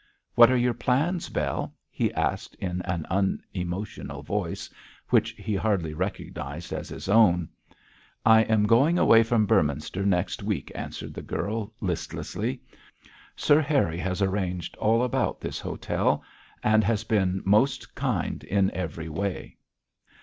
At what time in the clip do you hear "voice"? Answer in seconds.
4.23-4.67